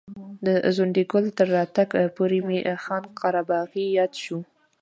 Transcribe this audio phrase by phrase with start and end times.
[0.45, 4.39] د ځونډي ګل تر راتګ پورې مې خان قره باغي یاد شو.